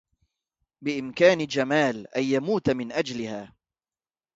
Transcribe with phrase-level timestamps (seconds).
[0.81, 3.53] بإمكان جمال أن يموت من أجلها.